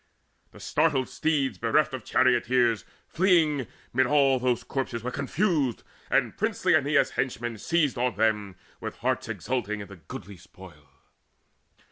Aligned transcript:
The 0.49 0.59
startled 0.59 1.09
steeds, 1.09 1.59
bereft 1.59 1.93
of 1.93 2.03
charioteers, 2.03 2.85
Fleeing, 3.07 3.67
mid 3.93 4.07
all 4.07 4.39
those 4.39 4.63
corpses 4.63 5.03
were 5.03 5.11
confused, 5.11 5.83
And 6.09 6.35
princely 6.35 6.73
Aeneas' 6.73 7.11
henchmen 7.11 7.59
seized 7.59 7.99
on 7.99 8.15
them 8.15 8.55
With 8.79 8.95
hearts 8.95 9.29
exulting 9.29 9.79
in 9.79 9.87
the 9.89 9.97
goodly 9.97 10.37
spoil. 10.37 10.89